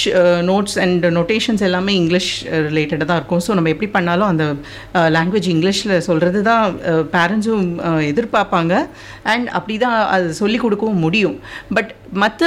[0.51, 2.31] நோட்ஸ் அண்ட் நோட்டேஷன்ஸ் எல்லாமே இங்கிலீஷ்
[2.69, 3.43] ரிலேட்டடாக தான் இருக்கும்.
[3.47, 4.45] ஸோ நம்ம எப்படி பண்ணாலும் அந்த
[5.17, 6.77] லாங்குவேஜ் இங்கிலீஷில் சொல்கிறது தான்
[7.17, 7.67] பேரண்ட்ஸும்
[8.11, 8.75] எதிர்பார்ப்பாங்க.
[9.35, 11.37] அண்ட் அப்படி தான் அது சொல்லிக் கொடுக்கவும் முடியும்.
[11.79, 11.91] பட்
[12.23, 12.43] மற்ற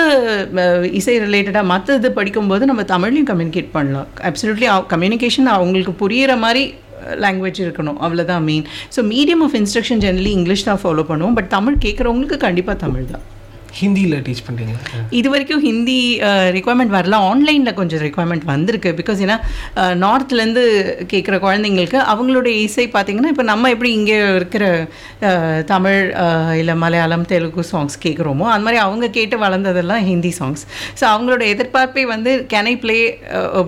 [0.64, 4.10] uh, இசை ரிலேட்டடாக மற்ற இது படிக்கும்போது நம்ம தமிழ்லையும் கம்யூனிகேட் பண்ணலாம்.
[4.30, 6.66] அப்சல்யூட்லி கம்யூனிகேஷன் அவங்களுக்கு புரிகிற மாதிரி
[7.24, 8.00] லாங்குவேஜ் இருக்கணும்.
[8.06, 11.38] அவ்வளோதான் main so medium of instruction generally English தான் ஃபாலோ பண்ணுவோம்.
[11.40, 13.26] பட் தமிழ் கேட்குறவங்களுக்கு கண்டிப்பாக தமிழ் தான்.
[13.80, 14.74] ஹிந்தியில் டீச் பண்ணுறீங்க
[15.20, 15.98] இது வரைக்கும் ஹிந்தி
[16.58, 17.20] ரெக்குவயர்மெண்ட் வரல.
[17.30, 18.92] ஆன்லைனில் கொஞ்சம் ரெக்குவயர்மெண்ட் வந்திருக்கு.
[19.00, 19.38] பிகாஸ் ஏன்னா
[20.04, 20.64] நார்த்லேருந்து
[21.14, 24.64] கேட்குற குழந்தைங்களுக்கு அவங்களுடைய இசை பார்த்திங்கன்னா இப்போ நம்ம எப்படி இங்கே இருக்கிற
[25.74, 26.02] தமிழ்
[26.62, 30.64] இல்லை மலையாளம் தெலுங்கு சாங்ஸ் கேட்குறோமோ அந்த மாதிரி அவங்க கேட்டு வளர்ந்ததெல்லாம் ஹிந்தி சாங்ஸ்
[31.00, 32.98] ஸோ அவங்களோட எதிர்பார்ப்பே வந்து can I play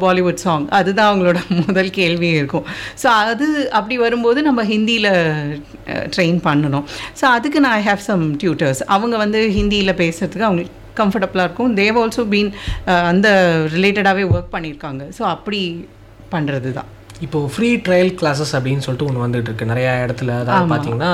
[0.05, 2.65] Bollywood song அதுதான் அவங்களோட முதல் கேள்வியே இருக்கும்.
[3.01, 3.45] ஸோ அது
[3.77, 5.09] அப்படி வரும்போது நம்ம ஹிந்தியில்
[6.15, 6.85] ட்ரெயின் பண்ணணும்.
[7.19, 11.73] ஸோ அதுக்கு நான் ஐ ஹாவ் சம் டியூட்டர்ஸ் அவங்க வந்து ஹிந்தியில் பேசுறதுக்கு அவங்களுக்கு கம்ஃபர்டபுளாக இருக்கும்.
[11.81, 12.51] தேவ் ஆல்சோ பீன்
[13.11, 13.29] அந்த
[13.77, 15.03] ரிலேட்டடாகவே ஒர்க் பண்ணியிருக்காங்க.
[15.17, 15.63] ஸோ அப்படி
[16.35, 16.91] பண்ணுறது தான்
[17.25, 19.69] இப்போ ஃப்ரீ ட்ரையல் கிளாஸஸ் அப்படின்னு சொல்லிட்டு ஒன்று வந்துட்டு இருக்கு.
[19.69, 21.11] நிறைய இடத்துல அதாவது பார்த்தீங்கன்னா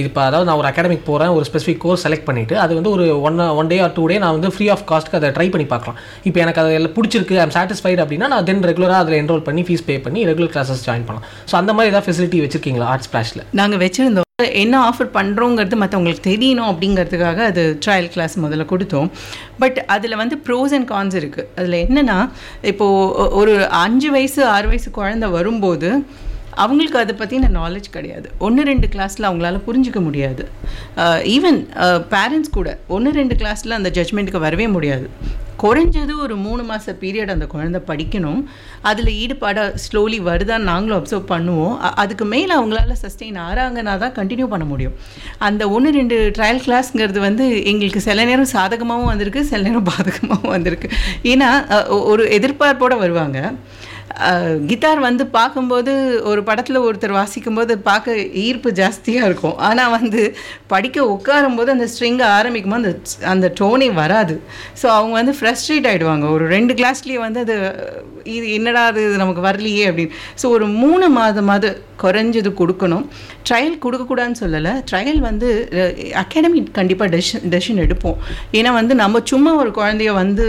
[0.00, 3.40] இப்போ அதாவது நான் ஒரு அகாடமிக் போகிறேன் ஒரு ஸ்பெசிஃபிக் கோர்ஸ் செலக்ட் பண்ணிட்டு அது வந்து ஒரு one
[3.60, 5.98] one day or two day நான் வந்து ஃப்ரீ ஆஃப் காஸ்ட்டுக்கு அதை ட்ரை பண்ணி பார்க்கலாம்.
[6.30, 9.86] இப்போ எனக்கு அது எல்லாம் பிடிச்சிருக்கு ஐம் சாட்டிஸ்ஃபைடு அப்படின்னா நான் தென் ரெகுலராக அதில் என்ரோல் பண்ணி ஃபீஸ்
[9.88, 11.26] பே பண்ணி ரெகுலர் கிளாஸஸ் ஜாயின் பண்ணலாம்.
[11.52, 14.25] ஸோ அந்த மாதிரி ஏதாவது ஃபெசிலிட்டி வச்சிருக்கீங்களா ஆர்ட்ஸ் ஸ்பிளாஷில் நாங்கள் வச்சுருந்தோம்.
[14.62, 19.08] என்ன ஆஃபர் பண்ணுறோங்கிறது மற்றவங்களுக்கு தெரியணும் அப்படிங்கிறதுக்காக அது ட்ரையல் கிளாஸ் முதல்ல கொடுத்தோம்.
[19.62, 22.16] பட் அதில் வந்து ப்ரோஸ் அண்ட் கான்ஸ் இருக்குது அதில் என்னென்னா
[22.70, 25.90] இப்போது ஒரு அஞ்சு வயசு ஆறு வயசு குழந்தை வரும்போது
[26.64, 28.28] அவங்களுக்கு அதை பற்றின நாலேஜ் கிடையாது.
[28.48, 30.44] ஒன்று ரெண்டு கிளாஸில் அவங்களால புரிஞ்சிக்க முடியாது.
[31.36, 31.60] ஈவன்
[32.14, 35.08] பேரண்ட்ஸ் கூட ஒன்று ரெண்டு கிளாஸில் அந்த ஜட்மெண்ட்டுக்கு வரவே முடியாது.
[35.62, 38.40] குறைஞ்சது ஒரு மூணு மாத பீரியட் அந்த குழந்தை படிக்கணும்.
[38.90, 41.74] அதில் ஈடுபாடாக ஸ்லோலி வருதான்னு நாங்களும் அப்சர்வ் பண்ணுவோம்.
[42.02, 44.96] அதுக்கு மேலே அவங்களால சஸ்டெயின் ஆறாங்கன்னா தான் கண்டினியூ பண்ண முடியும்.
[45.48, 50.90] அந்த ஒன்று ரெண்டு ட்ரையல் கிளாஸ்ங்கிறது வந்து எங்களுக்கு சில நேரம் சாதகமாகவும் வந்திருக்கு சில நேரம் பாதகமாகவும் வந்திருக்கு.
[51.32, 51.50] ஏன்னா
[52.12, 53.40] ஒரு எதிர்பார்ப்போடு வருவாங்க.
[54.70, 55.92] கிட்டார் வந்து பார்க்கும்போது
[56.30, 59.56] ஒரு படத்தில் ஒருத்தர் வாசிக்கும்போது பார்க்க ஈர்ப்பு ஜாஸ்தியாக இருக்கும்.
[59.68, 60.22] ஆனால் வந்து
[60.72, 62.92] படிக்க உட்காரும்போது அந்த ஸ்ட்ரிங்கை ஆரம்பிக்கும் போது அந்த
[63.32, 64.36] அந்த டோனே வராது.
[64.82, 67.56] ஸோ அவங்க வந்து ஃப்ரஸ்ட்ரேட் ஆகிடுவாங்க ஒரு ரெண்டு கிளாஸ்லேயே வந்து அது
[68.34, 70.14] இது என்னடா அது இது நமக்கு வரலையே அப்படின்னு.
[70.42, 71.68] ஸோ ஒரு மூணு மாதமாவது
[72.02, 73.04] குறைஞ்சது கொடுக்கணும்.
[73.48, 74.72] ட்ரையல் கொடுக்கக்கூடாதுன்னு சொல்லலை.
[74.90, 75.48] ட்ரையல் வந்து
[76.22, 78.18] அகாடமி கண்டிப்பாக டெசிஷன் டெசிஷன் எடுப்போம்.
[78.58, 80.46] ஏன்னா வந்து நம்ம சும்மா ஒரு குழந்தைய வந்து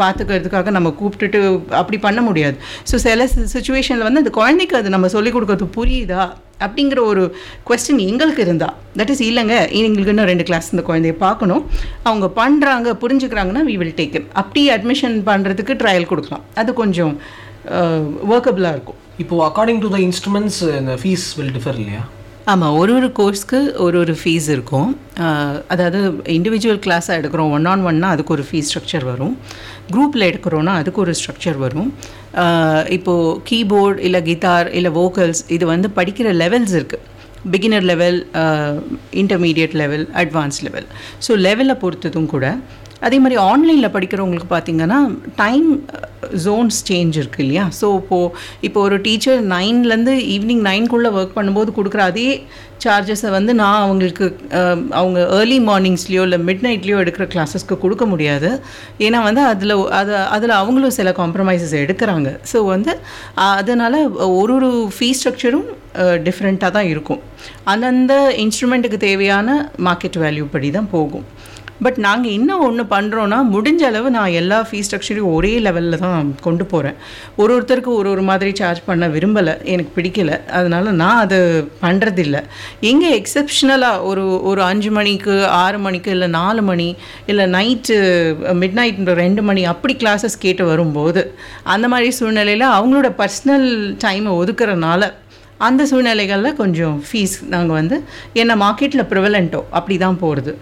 [0.00, 1.40] பார்த்துக்கிறதுக்காக நம்ம கூப்பிட்டுட்டு
[1.82, 2.58] அப்படி பண்ண முடியாது.
[2.90, 6.24] ஸோ சில சுச்சுவேஷனில் வந்து அந்த குழந்தைக்கு அது நம்ம சொல்லிக் கொடுக்கறது புரியுதா?
[6.64, 7.22] அப்படிங்கிற ஒரு
[7.68, 8.68] கொஸ்டின் எங்களுக்கு இருந்தா.
[8.98, 11.62] தட் இஸ் இல்லைங்க எங்களுக்கு இன்னும் ரெண்டு கிளாஸ் இந்த குழந்தைய பார்க்கணும்.
[12.08, 16.44] அவங்க பண்ணுறாங்க புரிஞ்சுக்கிறாங்கன்னா வி வில் டேக் அப்படி அட்மிஷன் பண்ணுறதுக்கு ட்ரையல் கொடுக்கலாம்.
[16.62, 17.14] அது கொஞ்சம்
[18.34, 19.00] ஒர்க்கபிளாக இருக்கும்.
[19.22, 22.02] இப்போது அக்கார்டிங் டு த இன்ஸ்ட்ருமெண்ட்ஸ் இந்த ஃபீஸ் வில் டிஃபர் இல்லையா?
[22.50, 24.90] ஆமாம் ஒரு ஒரு கோர்ஸ்க்கு ஒரு ஒரு ஃபீஸ் இருக்கும்.
[25.72, 26.00] அதாவது
[26.34, 29.32] இண்டிவிஜுவல் கிளாஸாக எடுக்கிறோம் ஒன் ஆன் ஒன்னா அதுக்கு ஒரு ஃபீஸ் ஸ்ட்ரக்சர் வரும்.
[29.94, 31.88] குரூப்பில் எடுக்கிறோன்னா அதுக்கு ஒரு ஸ்ட்ரக்சர் வரும்.
[32.96, 37.04] இப்போது கீபோர்டு இல்லை கிட்டார் இல்லை வோக்கல்ஸ் இது வந்து படிக்கிற லெவல்ஸ் இருக்குது
[37.54, 38.18] beginner level
[39.22, 40.86] intermediate level advance level
[41.26, 42.46] so லெவலை பொறுத்ததும் கூட
[43.06, 45.00] அதே மாதிரி ஆன்லைனில் படிக்கிறவங்களுக்கு பார்த்தீங்கன்னா
[45.42, 45.70] டைம்
[46.44, 47.64] ஜோன்ஸ் uh, சேஞ்ச் இருக்குது இல்லையா?
[47.78, 48.30] ஸோ இப்போது
[48.66, 52.28] இப்போ ஒரு டீச்சர் நைன்லேருந்து ஈவினிங் நைன்குள்ளே ஒர்க் பண்ணும்போது கொடுக்குற அதே
[52.84, 54.26] சார்ஜஸை வந்து நான் அவங்களுக்கு
[54.60, 58.50] um, அவங்க ஏர்லி மார்னிங்ஸ்லேயோ இல்லை மிட் நைட்லேயோ எடுக்கிற கிளாஸஸ்க்கு கொடுக்க முடியாது.
[59.06, 62.30] ஏன்னா வந்து அதில் அது அதில் அவங்களும் சில காம்ப்ரமைசஸ் எடுக்கிறாங்க.
[62.52, 62.94] ஸோ வந்து
[63.60, 63.98] அதனால்
[64.40, 65.68] ஒரு ஒரு ஃபீஸ் ஸ்ட்ரக்சரும்
[66.28, 67.20] டிஃப்ரெண்ட்டாக தான் இருக்கும்.
[67.72, 69.48] அந்தந்த இன்ஸ்ட்ருமெண்ட்டுக்கு தேவையான
[69.88, 71.26] மார்க்கெட் வேல்யூ படி தான் போகும்.
[71.82, 76.64] பட் நாங்கள் இன்னும் ஒன்று பண்ணுறோன்னா முடிஞ்ச அளவு நான் எல்லா ஃபீஸ் ஸ்ட்ரக்சரையும் ஒரே லெவலில் தான் கொண்டு
[76.64, 76.96] போகிறேன்
[77.36, 80.40] ஒரு ஒருத்தருக்கு ஒரு ஒரு மாதிரி சார்ஜ் பண்ண விரும்பலை எனக்கு பிடிக்கல.
[80.50, 82.44] அதனால் நான் அது பண்ணுறதில்ல
[82.80, 87.96] எங்கே எக்ஸப்ஷனலாக ஒரு ஒரு அஞ்சு மணிக்கு ஆறு மணிக்கு இல்லை நாலு மணி இல்லை நைட்டு
[88.52, 95.12] மிட் நைட் ரெண்டு மணி அப்படி கிளாஸஸ் கேட்டு வரும்போது அந்த மாதிரி சூழ்நிலையில் அவங்களோட பர்சனல் டைமை ஒதுக்குறனால
[95.66, 97.96] அந்த சூழ்நிலைகளில் கொஞ்சம் ஃபீஸ் நாங்கள் வந்து
[98.40, 100.52] என்ன மார்க்கெட்டில் ப்ரிவலண்ட்டோ அப்படி தான் போகிறது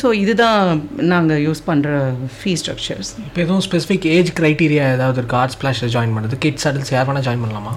[0.00, 1.90] ஸோ இதுதான் நாங்கள் யூஸ் பண்ணுற
[2.38, 6.92] ஃபீஸ் ஸ்ட்ரக்சர்ஸ் இப்போ எதுவும் ஸ்பெசிஃபிக் ஏஜ் கிரைட்டீரியா ஏதாவது இருக்குது ஆர்ட்ஸ் பிளாஷில் ஜாயின் பண்ணுறது கிட்ஸ் அடல்ட்ஸ்
[6.96, 7.72] யார் வேணால் ஜாயின் பண்ணலாமா?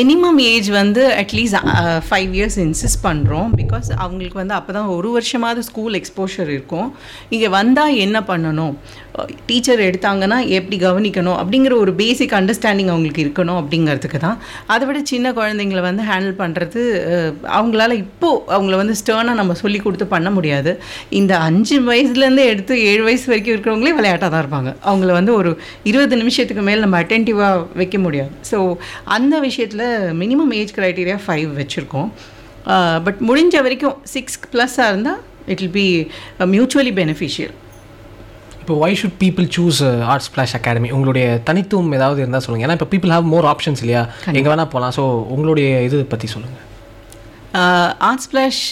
[0.00, 1.68] மினிமம் ஏஜ் வந்து at least
[2.08, 6.90] five years insist பண்ணுறோம் பிகாஸ் அவங்களுக்கு வந்து அப்போ தான் ஒரு வருஷமாவது ஸ்கூல் எக்ஸ்போஷர் இருக்கும்.
[7.34, 8.74] இங்கே வந்தால் என்ன பண்ணணும்?
[9.48, 11.38] டீச்சர் எடுத்தாங்கன்னா எப்படி கவனிக்கணும்?
[11.40, 14.38] அப்படிங்கிற ஒரு பேசிக் அண்டர்ஸ்டாண்டிங் அவங்களுக்கு இருக்கணும் அப்படிங்கிறதுக்கு தான்
[14.74, 16.80] அதை விட சின்ன குழந்தைங்களை வந்து ஹேண்டில் பண்ணுறது
[17.56, 20.72] அவங்களால இப்போது அவங்கள வந்து ஸ்டர்னாக நம்ம சொல்லி கொடுத்து பண்ண முடியாது.
[21.20, 24.72] இந்த அஞ்சு வயசுலேருந்து எடுத்து ஏழு வயசு வரைக்கும் இருக்கிறவங்களே விளையாட்டாக தான் இருப்பாங்க.
[24.88, 25.52] அவங்கள வந்து ஒரு
[25.92, 28.32] இருபது நிமிஷத்துக்கு மேல் நம்ம அட்டென்டிவாக வைக்க முடியாது.
[28.50, 28.60] ஸோ
[29.18, 29.86] அந்த விஷயத்தில்
[30.22, 32.10] மினிமம் ஏஜ் க்ரைட்டீரியா ஃபைவ் வச்சுருக்கோம்.
[33.06, 35.20] பட் முடிஞ்ச வரைக்கும் சிக்ஸ் ப்ளஸ்ஸாக இருந்தால்
[35.52, 35.88] it will be
[36.54, 37.54] mutually beneficial
[38.70, 39.78] இப்போ why should people choose
[40.12, 44.02] arts splash academy உங்களுடைய தனித்துவம் ஏதாவது இருந்தால் சொல்லுங்கள் ஏன்னா இப்போ பீப்புள் ஹேவ் மோர் ஆப்ஷன்ஸ் இல்லையா?
[44.38, 45.04] எங்கே வேணால் போகலாம் ஸோ
[45.34, 46.66] உங்களுடைய இது பற்றி சொல்லுங்கள்
[48.08, 48.62] ஆர்ட்ஸ் ஸ்பிளாஷ்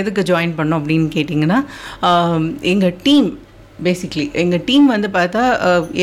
[0.00, 1.58] எதுக்கு ஜாயின் பண்ணோம் அப்படின்னு கேட்டிங்கன்னா
[2.72, 3.28] எங்கள் டீம்
[3.88, 5.42] பேசிக்லி எங்கள் டீம் வந்து பார்த்தா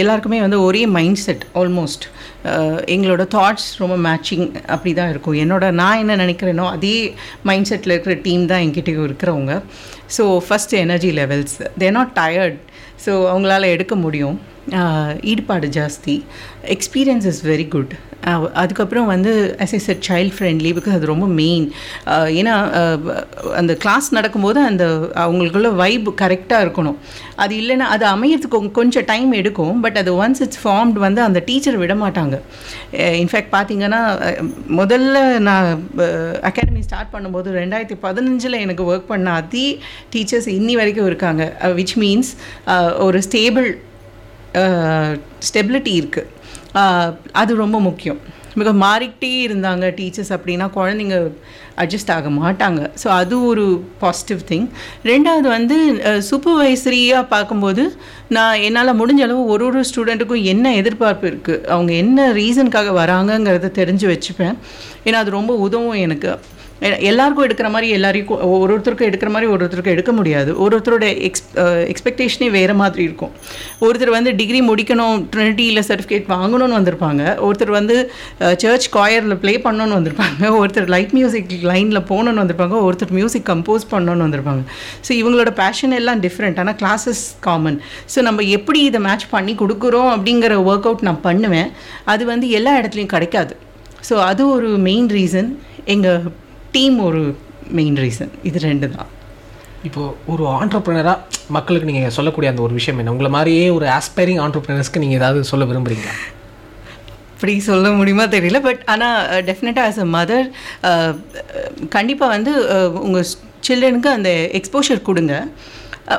[0.01, 2.05] எல்லாருக்குமே வந்து ஒரே மைண்ட் செட் ஆல்மோஸ்ட்
[2.95, 5.37] எங்களோட தாட்ஸ் ரொம்ப மேட்சிங் அப்படி தான் இருக்கும்.
[5.43, 6.95] என்னோட நான் என்ன நினைக்கிறேனோ அதே
[7.49, 9.55] மைண்ட் செட்டில் இருக்கிற டீம் தான் என்கிட்ட இருக்கிறவங்க.
[10.17, 12.59] So first energy levels they're not tired
[13.05, 14.37] so அவங்களால எடுக்க முடியும்.
[15.31, 16.17] ஈடுபாடு ஜாஸ்தி.
[16.75, 17.93] எக்ஸ்பீரியன்ஸ் இஸ் வெரி குட்
[18.61, 19.31] அதுக்கப்புறம் வந்து
[19.63, 21.65] as I said child friendly because அது ரொம்ப மெயின்
[22.39, 22.53] ஏன்னா
[23.59, 24.85] அந்த கிளாஸ் நடக்கும்போது அந்த
[25.23, 26.97] அவங்களுக்குள்ள வைப் கரெக்டாக இருக்கணும்.
[27.43, 29.79] அது இல்லைன்னா அது அமையறதுக்கு கொஞ்சம் டைம் எடுக்கும்.
[29.85, 32.37] பட் அது ஒன்ஸ் இட்ஸ் ஃபார்ம்டு வந்து அந்த டீச்சர் விட மாட்டாங்க.
[33.23, 34.01] இன்ஃபேக்ட் பார்த்தீங்கன்னா
[34.81, 35.17] முதல்ல
[35.49, 35.67] நான்
[36.49, 39.67] அகாடமி ஸ்டார்ட் பண்ணும்போது ரெண்டாயிரத்தி பதினஞ்சில் எனக்கு ஒர்க் பண்ண அதே
[40.15, 41.45] டீச்சர்ஸ் இன்னி வரைக்கும் இருக்காங்க.
[41.81, 42.31] விச் மீன்ஸ்
[43.07, 43.69] ஒரு ஸ்டேபிள்
[45.47, 46.27] ஸ்டெபிலிட்டி இருக்குது
[47.41, 48.19] அது ரொம்ப முக்கியம்.
[48.59, 51.17] மிக மாறிக்கிட்டே இருந்தாங்க டீச்சர்ஸ் அப்படின்னா குழந்தைங்க
[51.81, 52.81] அட்ஜஸ்ட் ஆக மாட்டாங்க.
[53.01, 53.65] ஸோ அது ஒரு
[54.03, 54.65] பாசிட்டிவ் திங்
[55.09, 55.77] ரெண்டாவது வந்து
[56.29, 57.83] சூப்பர்வைசரியாக பார்க்கும்போது
[58.37, 64.07] நான் என்னால் முடிஞ்ச அளவு ஒரு ஒரு ஸ்டூடெண்ட்டுக்கும் என்ன எதிர்பார்ப்பு இருக்குது அவங்க என்ன ரீசனுக்காக வராங்கங்கிறத தெரிஞ்சு
[64.13, 64.57] வச்சுப்பேன்.
[65.07, 66.33] ஏன்னா அது ரொம்ப உதவும் எனக்கு.
[67.09, 70.51] எல்லாருக்கும் எடுக்கிற மாதிரி எல்லாரையும் ஒரு ஒருத்தருக்கும் எடுக்கிற மாதிரி ஒரு ஒருத்தருக்கும் எடுக்க முடியாது.
[70.63, 71.43] ஒரு ஒருத்தரோட எக்ஸ்
[71.91, 73.33] எக்ஸ்பெக்டேஷனே வேறு மாதிரி இருக்கும்.
[73.87, 77.23] ஒருத்தர் வந்து டிகிரி முடிக்கணும் ட்ரினிட்டியில் சர்டிஃபிகேட் வாங்கணும்னு வந்திருப்பாங்க.
[77.47, 77.97] ஒருத்தர் வந்து
[78.63, 80.51] சர்ச் காயரில் ப்ளே பண்ணணும்னு வந்திருப்பாங்க.
[80.61, 82.77] ஒருத்தர் லைட் மியூசிக் லைனில் போகணுன்னு வந்திருப்பாங்க.
[82.87, 84.63] ஒருத்தர் மியூசிக் கம்போஸ் பண்ணணும்னு வந்திருப்பாங்க.
[85.07, 87.79] ஸோ இவங்களோட பேஷன் எல்லாம் டிஃப்ரெண்ட் ஆனால் கிளாஸஸ் காமன்
[88.13, 91.71] ஸோ நம்ம எப்படி இதை மேட்ச் பண்ணி கொடுக்குறோம் அப்படிங்கிற ஒர்க் அவுட் நான் பண்ணுவேன்.
[92.13, 93.55] அது வந்து எல்லா இடத்துலையும் கிடைக்காது.
[94.09, 95.49] ஸோ அது ஒரு மெயின் ரீசன்
[95.95, 96.21] எங்கள்
[96.75, 97.21] டீம் ஒரு
[97.77, 99.09] மெயின் ரீசன் இது ரெண்டு தான்
[99.87, 100.01] இப்போ
[100.31, 101.17] ஒரு ஆண்டர்பிரினராக
[101.57, 103.13] மக்களுக்கு நீங்கள் சொல்லக்கூடிய அந்த ஒரு விஷயம் என்ன?
[103.15, 106.15] உங்களை மாதிரியே ஒரு ஆஸ்பைரிங் ஆண்டர்பிரினர்ஸ்க்கு நீங்கள் ஏதாவது சொல்ல விரும்புறீங்களா?
[107.33, 110.47] அப்படி சொல்ல முடியுமா தெரியல பட் ஆனால் டெஃபினட்டாக ஆஸ் அ மதர்
[111.95, 112.53] கண்டிப்பாக வந்து
[113.07, 113.27] உங்கள்
[113.67, 115.33] சில்ட்ரனுக்கு அந்த எக்ஸ்போஷர் கொடுங்க.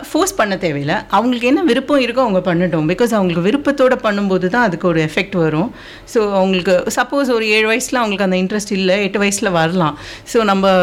[0.09, 0.97] ஃபோர்ஸ் பண்ண தேவையில்லை.
[1.17, 2.89] அவங்களுக்கு என்ன விருப்பம் இருக்கோ அவங்க பண்ணட்டும்.
[2.93, 5.71] பிகாஸ் அவங்களுக்கு விருப்பத்தோடு பண்ணும்போது தான் அதுக்கு ஒரு எஃபெக்ட் வரும்.
[6.13, 9.97] ஸோ அவங்களுக்கு சப்போஸ் ஒரு ஏழு வயசில் அவங்களுக்கு அந்த இன்ட்ரெஸ்ட் இல்லை எட்டு வயசில் வரலாம்.
[10.33, 10.75] ஸோ நம்ம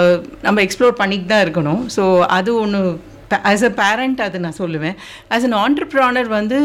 [0.47, 1.83] நம்ம எக்ஸ்ப்ளோர் பண்ணிட்டு தான் இருக்கணும்.
[1.97, 2.05] ஸோ
[2.37, 2.81] அது ஒன்று
[3.51, 4.97] ஆஸ் அ பேரண்ட் அது நான் சொல்லுவேன்.
[5.35, 6.59] ஆஸ் அன் ஆண்டர்ப்ரானர் வந்து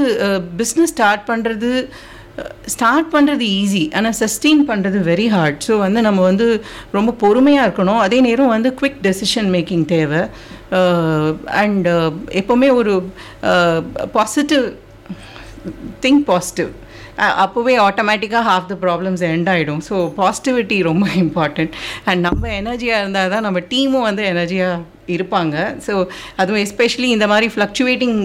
[0.62, 1.70] பிஸ்னஸ் ஸ்டார்ட் பண்ணுறது
[2.74, 6.46] ஸ்டார்ட் பண்ணுறது ஈஸி ஆனால் சஸ்டெயின் பண்ணுறது வெரி ஹார்ட் ஸோ வந்து நம்ம வந்து
[6.98, 8.00] ரொம்ப பொறுமையாக இருக்கணும்.
[8.06, 10.22] அதே நேரம் வந்து குவிக் டெசிஷன் மேக்கிங் தேவை.
[10.72, 11.24] Uh,
[11.62, 12.92] அண்ட் uh, எப்போவுமே ஒரு
[14.14, 14.64] பாசிட்டிவ்
[16.04, 16.70] திங்க் பாசிட்டிவ்
[17.40, 23.32] அப்போவே ஆட்டோமேட்டிக்காக ஹாஃப் த ப்ராப்ளம்ஸ் எண்ட் ஆகிடும் ஸோ பாசிட்டிவிட்டி ரொம்ப இம்பார்ட்டண்ட் அண்ட் நம்ம எனர்ஜியாக இருந்தால்
[23.34, 25.54] தான் நம்ம டீமும் வந்து எனர்ஜியாக இருப்பாங்க.
[25.86, 25.92] ஸோ
[26.36, 28.18] அதுவும் எஸ்பெஷலி இந்த மாதிரி ஃப்ளக்சுவேட்டிங்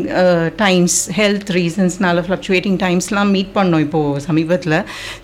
[0.60, 4.78] டைம்ஸ் ஹெல்த் ரீசன்ஸ்னால ஃப்ளக்சுவேட்டிங் டைம்ஸ்லாம் மீட் பண்ணோம் இப்போது சமீபத்தில்.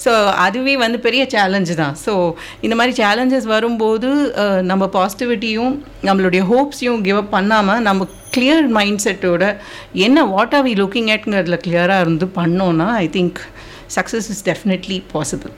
[0.04, 0.12] ஸோ
[0.44, 1.96] அதுவே வந்து பெரிய சேலஞ்சு தான்.
[2.04, 2.14] ஸோ
[2.62, 4.10] இந்த மாதிரி சேலஞ்சஸ் வரும்போது
[4.44, 9.44] அஹ், நம்ம பாசிட்டிவிட்டியும் நம்மளுடைய ஹோப்ஸையும் கிவ் அப் பண்ணாமல் நம்ம கிளியர் மைண்ட் செட்டோட
[10.04, 13.40] என்ன வாட் ஆர் வி லுக்கிங் அட்ங்கிறதுல கிளியராக இருந்து பண்ணோன்னா I think
[13.96, 15.54] success is definitely possible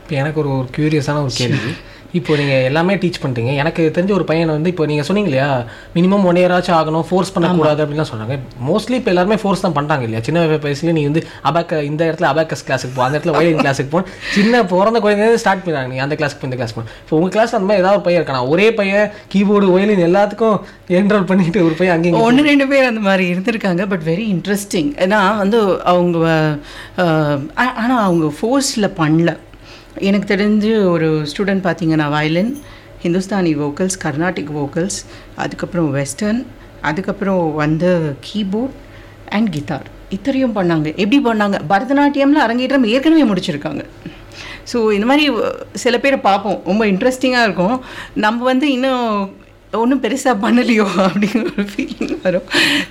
[0.00, 1.70] இப்போ எனக்கு ஒரு ஒரு க்யூரியஸான ஒரு கேள்வி.
[2.18, 3.52] இப்போ நீங்கள் எல்லாமே டீச் பண்ணிட்டீங்க.
[3.62, 5.48] எனக்கு தெரிஞ்ச ஒரு பையன் வந்து இப்போ நீங்கள் சொன்னீங்க இல்லையா
[5.96, 8.36] மினிமம் ஒன் இயராச்சும் ஆகணும் ஃபோர்ஸ் பண்ணக்கூடாது அப்படின்லாம் சொன்னாங்க.
[8.68, 10.22] மோஸ்ட்லி இப்போ எல்லாருமே ஃபோர்ஸ் தான் பண்ணுறாங்க இல்லையா?
[10.28, 14.02] சின்ன வயசுல நீ வந்து அபாக்க இந்த இடத்துல அபாக்கஸ் கிளாஸுக்கு போ அந்த இடத்துல வயலின் கிளாஸுக்கு போ.
[14.36, 16.84] சின்ன பிறந்த குழந்தைங்க ஸ்டார்ட் பண்ணுறாங்க நீ அந்த கிளாஸ்க்கு இந்த கிளாஸ் போ.
[17.02, 18.42] இப்போ உங்கள் கிளாஸ் அந்த மாதிரி ஏதாவது ஒரு பையன் இருக்கானா?
[18.54, 20.58] ஒரே பையன் கீபோர்டு வயலின் எல்லாத்துக்கும்
[21.00, 25.20] என்ரோல் பண்ணிட்டு ஒரு பையன் அங்கேயும் ஒன்று ரெண்டு பேர் அந்த மாதிரி இருந்திருக்காங்க பட் வெரி இன்ட்ரெஸ்டிங் ஏன்னா
[25.42, 25.60] வந்து
[25.92, 26.18] அவங்க
[27.64, 29.32] ஆனால் அவங்க ஃபோர்ஸில் பண்ணல.
[30.08, 32.52] எனக்கு தெரிஞ்சு ஒரு ஸ்டூடெண்ட் பார்த்தீங்கன்னா violin
[33.02, 34.98] Hindustani vocals Carnatic vocals
[35.34, 36.46] அதுக்கப்புறம் வெஸ்டர்ன்
[36.80, 37.90] அதுக்கப்புறம் வந்து
[38.28, 38.74] கீபோர்ட்
[39.28, 40.88] அண்ட் கிட்டார் இத்தனையும் பண்ணாங்க.
[41.02, 41.56] எப்படி பண்ணாங்க?
[41.68, 43.82] பரதநாட்டியம்ல அரங்கேற்றம் ஏற்கனவே முடிச்சிருக்காங்க.
[44.72, 45.24] ஸோ இந்த மாதிரி
[45.72, 46.58] சில பேரை பார்ப்போம்.
[46.64, 47.76] ரொம்ப இன்ட்ரெஸ்டிங்காக இருக்கும்.
[48.14, 49.04] நம்ம வந்து இன்னும்
[49.78, 52.46] ஒன்றும் பெருசாக பண்ணலையோ அப்படிங்கிற ஒரு ஃபீலிங் வரும்.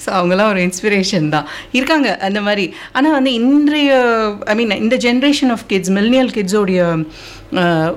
[0.06, 1.48] ஸோ அவங்களாம் ஒரு இன்ஸ்பிரேஷன் தான்.
[1.72, 2.66] இருக்காங்க அந்த மாதிரி.
[2.92, 3.92] ஆனால் வந்து இன்றைய
[4.46, 6.82] ஐ மீன் இந்த ஜென்ரேஷன் ஆஃப் கிட்ஸ் மில்னியல் கிட்ஸோடைய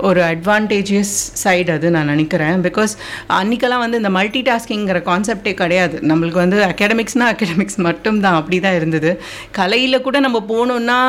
[0.09, 2.57] ஒரு அட்வான்டேஜஸ் சைடு அது நான் நினைக்கிறேன்.
[2.67, 2.93] பிகாஸ்
[3.37, 5.95] அன்றைக்கெல்லாம் வந்து இந்த மல்டி டாஸ்கிங்கிற கான்செப்டே கிடையாது.
[6.11, 8.37] நம்மளுக்கு வந்து அகாடமிக்ஸ்னால் அகாடமிக்ஸ் மட்டும்தான்.
[8.41, 9.11] அப்படி தான் இருந்தது.
[9.59, 10.99] கலையில் கூட நம்ம போகணுன்னா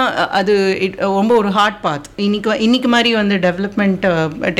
[0.40, 0.55] அது
[1.18, 4.07] ரொம்ப ஒரு ஹார்ட் பாத் இன்னைக்கு இன்றைக்கி மாதிரி வந்து டெவலப்மெண்ட்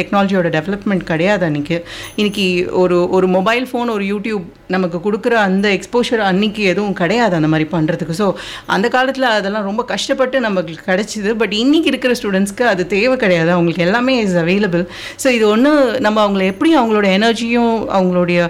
[0.01, 1.79] டெக்னாலஜியோட டெவலப்மெண்ட் கிடையாது அன்றைக்கி
[2.21, 2.47] இன்னைக்கு
[2.83, 7.69] ஒரு ஒரு மொபைல் ஃபோன் ஒரு யூடியூப் நமக்கு கொடுக்குற அந்த எக்ஸ்போஷர் அன்னைக்கு எதுவும் கிடையாது அந்த மாதிரி
[7.75, 8.27] பண்ணுறதுக்கு ஸோ
[8.75, 11.31] அந்த காலத்தில் அதெல்லாம் ரொம்ப கஷ்டப்பட்டு நமக்கு கிடச்சிது.
[11.43, 13.51] பட் இன்றைக்கி இருக்கிற ஸ்டூடெண்ட்ஸ்க்கு அது தேவை கிடையாது.
[13.57, 14.85] அவங்க அவங்களுக்கு எல்லாமே இஸ் அவைலபிள்
[15.23, 15.73] ஸோ இது ஒன்று
[16.07, 18.41] நம்ம அவங்கள எப்படி அவங்களோட எனர்ஜியும் அவங்களுடைய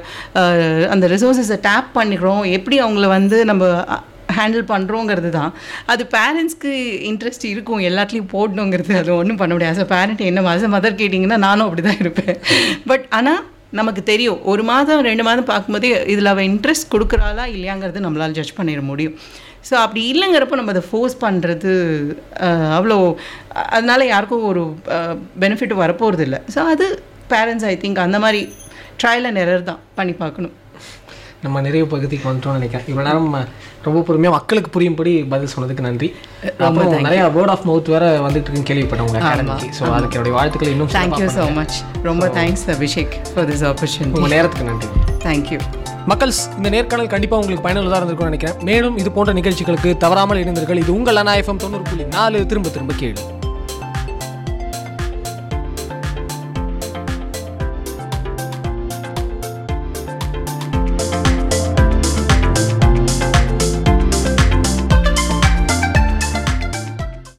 [0.94, 3.64] அந்த ரிசோர்ஸஸை டேப் பண்ணிக்கிறோம் எப்படி அவங்கள வந்து நம்ம
[4.38, 5.52] ஹேண்டில் பண்ணுறோங்கிறது தான்
[5.92, 6.72] அது பேரண்ட்ஸ்க்கு
[7.10, 9.78] இன்ட்ரெஸ்ட் இருக்கும் எல்லாத்துலேயும் போடணுங்கிறது அது ஒன்றும் பண்ண முடியாது.
[9.80, 12.36] ஸோ பேரண்ட் என்ன மாதம் மதர் கேட்டிங்கன்னா நானும் அப்படி தான் இருப்பேன்.
[12.90, 13.42] பட் ஆனால்
[13.78, 18.82] நமக்கு தெரியும் ஒரு மாதம் ரெண்டு மாதம் பார்க்கும்போதே இதில் அவள் இன்ட்ரெஸ்ட் கொடுக்குறாளா இல்லையாங்கிறது நம்மளால் ஜட்ஜ் பண்ணிட
[18.90, 19.16] முடியும்.
[19.68, 21.72] ஸோ அப்படி இல்லைங்கிறப்போ நம்ம அதை ஃபோர்ஸ் பண்ணுறது
[22.78, 22.96] அவ்வளோ
[23.76, 24.62] அதனால யாருக்கும் ஒரு
[25.44, 26.86] பெனிஃபிட் வரப்போகிறது இல்லை ஸோ அது
[27.34, 28.40] பேரண்ட்ஸ் ஐ திங்க் அந்த மாதிரி
[29.02, 30.54] ட்ரையல் அண்ட் எரர் தான் பண்ணி பார்க்கணும்.
[31.44, 32.88] நம்ம நிறைய பகுதிக்கு வந்துட்டோம்னு நினைக்கிறேன்.
[32.90, 33.28] இவ்வளோ நேரம்
[33.86, 36.08] ரொம்ப பொறுமையாக மக்களுக்கு புரியும்படி பதில் சொன்னதுக்கு நன்றி.
[36.66, 41.28] அப்புறம் நிறைய வேர்ட் ஆஃப் மவுத் வேற வந்துட்டு இருக்குன்னு அகாடமிக்கு ஸோ அதுக்கு என்னுடைய வாழ்த்துக்களை இன்னும் தேங்க்யூ
[41.38, 41.78] ஸோ மச்
[42.10, 44.90] ரொம்ப thanks Abhishek for this opportunity உங்கள் நேரத்துக்கு நன்றி.
[45.28, 45.60] தேங்க்யூ
[46.10, 48.58] மக்கள்ஸ் இந்த நேர்காணல் கண்டிப்பாக உங்களுக்கு பயனுள்ளதாக இருந்திருக்கும்னு நினைக்கிறேன்.
[48.62, 52.46] மேலும் இது போன்ற நிகழ்ச்சிகளுக்கு தவறாமல் இணைந்தீர்கள் இது உங்கள் அண்ணா எஃப்எம் தொண்ணூறு புள்ளி நாலு.
[52.46, 53.39] திரும்ப திரும்ப கேளு